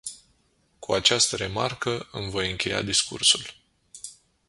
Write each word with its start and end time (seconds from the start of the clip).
Cu 0.79 0.93
această 0.93 1.35
remarcă 1.35 2.07
îmi 2.11 2.29
voi 2.29 2.51
încheia 2.51 2.81
discursul. 2.81 3.55